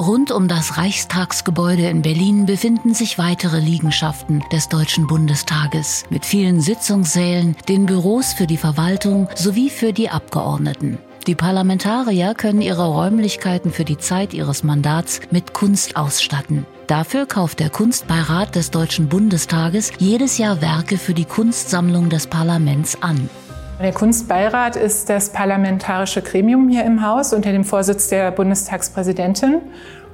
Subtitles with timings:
[0.00, 6.62] Rund um das Reichstagsgebäude in Berlin befinden sich weitere Liegenschaften des Deutschen Bundestages mit vielen
[6.62, 10.96] Sitzungssälen, den Büros für die Verwaltung sowie für die Abgeordneten.
[11.26, 16.64] Die Parlamentarier können ihre Räumlichkeiten für die Zeit ihres Mandats mit Kunst ausstatten.
[16.86, 23.02] Dafür kauft der Kunstbeirat des Deutschen Bundestages jedes Jahr Werke für die Kunstsammlung des Parlaments
[23.02, 23.28] an.
[23.82, 29.62] Der Kunstbeirat ist das parlamentarische Gremium hier im Haus unter dem Vorsitz der Bundestagspräsidentin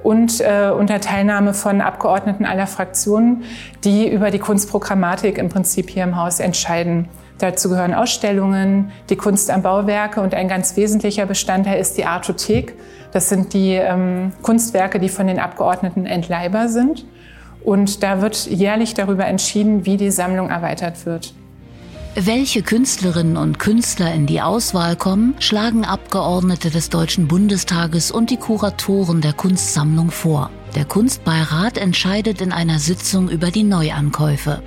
[0.03, 3.43] und äh, unter Teilnahme von Abgeordneten aller Fraktionen,
[3.83, 7.09] die über die Kunstprogrammatik im Prinzip hier im Haus entscheiden.
[7.39, 12.73] Dazu gehören Ausstellungen, die Kunst am Bauwerke und ein ganz wesentlicher Bestandteil ist die Artothek.
[13.11, 17.05] Das sind die ähm, Kunstwerke, die von den Abgeordneten entleihbar sind.
[17.65, 21.33] Und da wird jährlich darüber entschieden, wie die Sammlung erweitert wird.
[22.19, 28.37] Welche Künstlerinnen und Künstler in die Auswahl kommen, schlagen Abgeordnete des Deutschen Bundestages und die
[28.37, 30.49] Kuratoren der Kunstsammlung vor.
[30.73, 34.63] Der Kunstbeirat entscheidet in einer Sitzung über die Neuankäufe.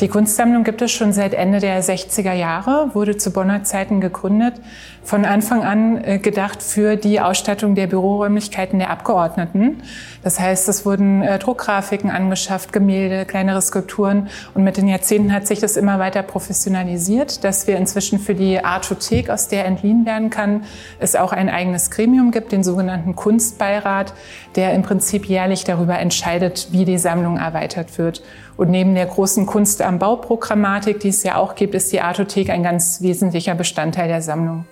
[0.00, 4.54] Die Kunstsammlung gibt es schon seit Ende der 60er Jahre, wurde zu Bonner Zeiten gegründet,
[5.02, 9.82] von Anfang an äh, gedacht für die Ausstattung der Büroräumlichkeiten der Abgeordneten.
[10.22, 15.48] Das heißt, es wurden äh, Druckgrafiken angeschafft, Gemälde, kleinere Skulpturen und mit den Jahrzehnten hat
[15.48, 20.30] sich das immer weiter professionalisiert, dass wir inzwischen für die Artothek, aus der entliehen werden
[20.30, 20.62] kann,
[21.00, 24.14] es auch ein eigenes Gremium gibt, den sogenannten Kunstbeirat,
[24.54, 28.22] der im Prinzip jährlich darüber entscheidet, wie die Sammlung erweitert wird.
[28.58, 32.50] Und neben der großen Kunst am Bau-Programmatik, die es ja auch gibt, ist die Artothek
[32.50, 34.66] ein ganz wesentlicher Bestandteil der Sammlung.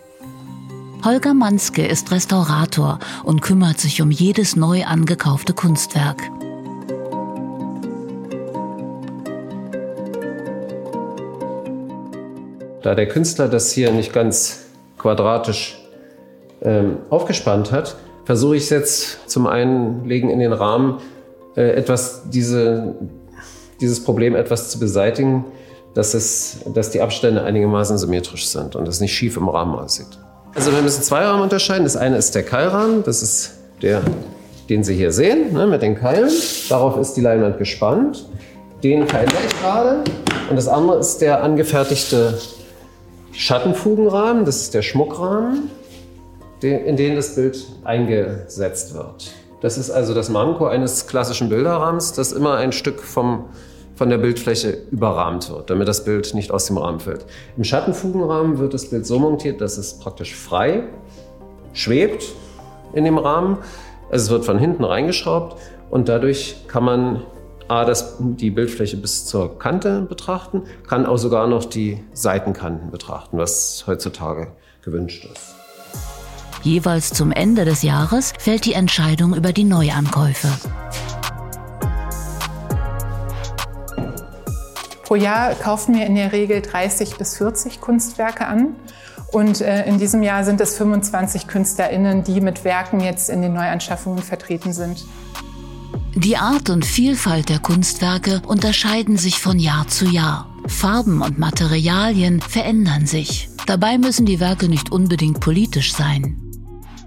[1.05, 6.21] Holger Manske ist Restaurator und kümmert sich um jedes neu angekaufte Kunstwerk.
[12.83, 14.67] Da der Künstler das hier nicht ganz
[14.99, 15.79] quadratisch
[16.63, 20.99] ähm, aufgespannt hat, versuche ich es jetzt zum Einlegen in den Rahmen,
[21.57, 22.97] äh, etwas diese
[23.81, 25.45] dieses Problem etwas zu beseitigen,
[25.95, 30.19] dass, es, dass die Abstände einigermaßen symmetrisch sind und es nicht schief im Rahmen aussieht.
[30.55, 31.85] Also wir müssen zwei Rahmen unterscheiden.
[31.85, 33.53] Das eine ist der Keilrahmen, das ist
[33.83, 34.03] der,
[34.69, 36.31] den Sie hier sehen, ne, mit den Keilen.
[36.69, 38.27] Darauf ist die Leinwand gespannt.
[38.83, 40.05] Den keile ich gerade.
[40.49, 42.39] Und das andere ist der angefertigte
[43.33, 45.71] Schattenfugenrahmen, das ist der Schmuckrahmen,
[46.63, 49.31] in den das Bild eingesetzt wird.
[49.61, 53.45] Das ist also das Manko eines klassischen Bilderrahmens, dass immer ein Stück vom,
[53.97, 57.25] von der Bildfläche überrahmt wird, damit das Bild nicht aus dem Rahmen fällt.
[57.57, 60.85] Im Schattenfugenrahmen wird das Bild so montiert, dass es praktisch frei
[61.73, 62.25] schwebt
[62.93, 63.59] in dem Rahmen.
[64.11, 65.57] Es wird von hinten reingeschraubt
[65.91, 67.23] und dadurch kann man
[67.69, 73.39] A, das, die Bildfläche bis zur Kante betrachten, kann auch sogar noch die Seitenkanten betrachten,
[73.39, 74.53] was heutzutage
[74.83, 75.57] gewünscht ist.
[76.63, 80.49] Jeweils zum Ende des Jahres fällt die Entscheidung über die Neuankäufe.
[85.17, 88.77] Jahr kaufen wir in der Regel 30 bis 40 Kunstwerke an.
[89.33, 93.55] Und äh, in diesem Jahr sind es 25 KünstlerInnen, die mit Werken jetzt in den
[93.55, 95.05] Neuanschaffungen vertreten sind.
[96.15, 100.49] Die Art und Vielfalt der Kunstwerke unterscheiden sich von Jahr zu Jahr.
[100.67, 103.51] Farben und Materialien verändern sich.
[103.67, 106.46] Dabei müssen die Werke nicht unbedingt politisch sein.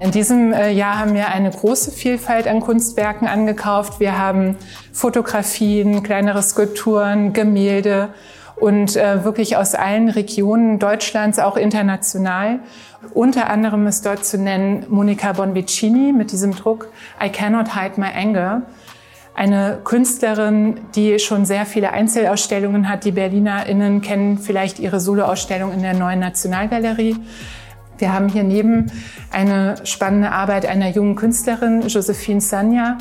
[0.02, 4.00] In diesem äh, Jahr haben wir eine große Vielfalt an Kunstwerken angekauft.
[4.00, 4.56] Wir haben
[4.94, 8.14] Fotografien, kleinere Skulpturen, Gemälde
[8.56, 12.60] und äh, wirklich aus allen Regionen Deutschlands, auch international.
[13.14, 16.88] Unter anderem ist dort zu nennen Monica Bonvicini mit diesem Druck
[17.22, 18.62] I Cannot Hide My Anger.
[19.36, 23.04] Eine Künstlerin, die schon sehr viele Einzelausstellungen hat.
[23.04, 27.18] Die BerlinerInnen kennen vielleicht ihre Soloausstellung in der Neuen Nationalgalerie.
[28.00, 28.92] Wir haben hier neben
[29.32, 32.98] eine spannende Arbeit einer jungen Künstlerin, Josephine Sanya,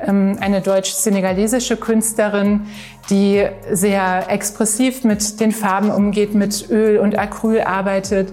[0.00, 2.62] ähm, eine deutsch-senegalesische Künstlerin,
[3.08, 8.32] die sehr expressiv mit den Farben umgeht, mit Öl und Acryl arbeitet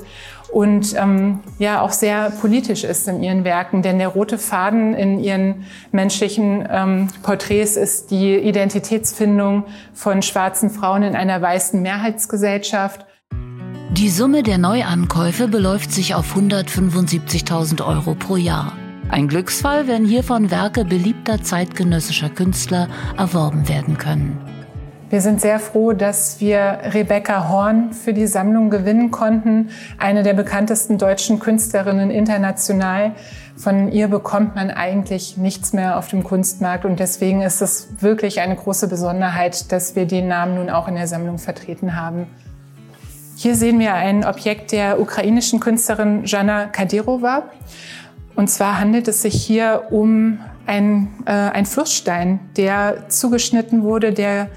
[0.52, 3.82] und ähm, ja auch sehr politisch ist in ihren Werken.
[3.82, 11.04] Denn der rote Faden in ihren menschlichen ähm, Porträts ist die Identitätsfindung von schwarzen Frauen
[11.04, 13.06] in einer weißen Mehrheitsgesellschaft
[13.92, 18.74] die Summe der Neuankäufe beläuft sich auf 175.000 Euro pro Jahr.
[19.10, 24.38] Ein Glücksfall, wenn hiervon Werke beliebter zeitgenössischer Künstler erworben werden können.
[25.10, 30.34] Wir sind sehr froh, dass wir Rebecca Horn für die Sammlung gewinnen konnten, eine der
[30.34, 33.14] bekanntesten deutschen Künstlerinnen international.
[33.56, 38.42] Von ihr bekommt man eigentlich nichts mehr auf dem Kunstmarkt und deswegen ist es wirklich
[38.42, 42.28] eine große Besonderheit, dass wir den Namen nun auch in der Sammlung vertreten haben.
[43.40, 47.44] Hier sehen wir ein Objekt der ukrainischen Künstlerin Jana Kadyrova.
[48.36, 54.50] Und zwar handelt es sich hier um ein, äh, ein Flussstein, der zugeschnitten wurde, der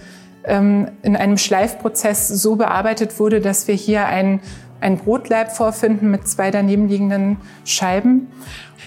[0.45, 4.41] ähm, in einem Schleifprozess so bearbeitet wurde, dass wir hier ein,
[4.81, 7.37] ein Brotleib vorfinden mit zwei daneben liegenden
[7.67, 8.29] Scheiben.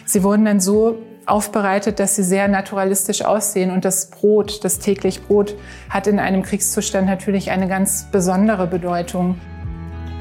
[0.06, 0.98] Sie wurden dann so
[1.28, 3.70] aufbereitet, dass sie sehr naturalistisch aussehen.
[3.70, 5.56] Und das Brot, das täglich Brot,
[5.92, 9.38] hat in einem Kriegszustand natürlich eine ganz besondere Bedeutung.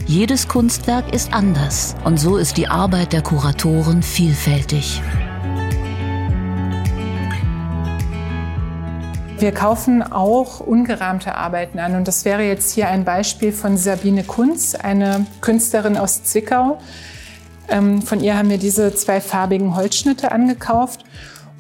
[0.07, 5.01] Jedes Kunstwerk ist anders und so ist die Arbeit der Kuratoren vielfältig.
[9.39, 14.25] Wir kaufen auch ungerahmte Arbeiten an und das wäre jetzt hier ein Beispiel von Sabine
[14.25, 16.79] Kunz, eine Künstlerin aus Zwickau.
[17.69, 21.05] Ähm, von ihr haben wir diese zwei farbigen Holzschnitte angekauft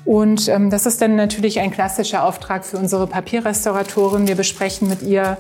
[0.05, 4.27] und ähm, das ist dann natürlich ein klassischer Auftrag für unsere Papierrestauratoren.
[4.27, 5.39] Wir besprechen mit ihr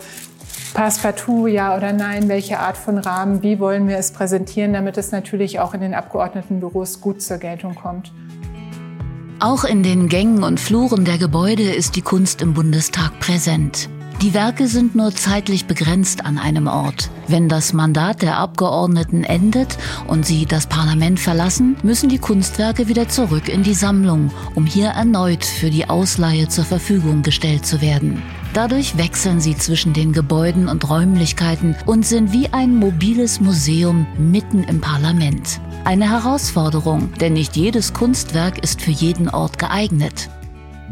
[0.75, 5.13] Passepartout, ja oder nein, welche Art von Rahmen, wie wollen wir es präsentieren, damit es
[5.13, 8.13] natürlich auch in den Abgeordnetenbüros gut zur Geltung kommt.
[9.39, 13.89] Auch in den Gängen und Fluren der Gebäude ist die Kunst im Bundestag präsent.
[14.23, 17.11] Die Werke sind nur zeitlich begrenzt an einem Ort.
[17.27, 19.77] Wenn das Mandat der Abgeordneten endet
[20.07, 24.91] und sie das Parlament verlassen, müssen die Kunstwerke wieder zurück in die Sammlung, um hier
[24.91, 28.23] erneut für die Ausleihe zur Verfügung gestellt zu werden.
[28.55, 34.63] Dadurch wechseln sie zwischen den Gebäuden und Räumlichkeiten und sind wie ein mobiles Museum mitten
[34.65, 35.59] im Parlament.
[35.85, 40.29] Eine Herausforderung, denn nicht jedes Kunstwerk ist für jeden Ort geeignet.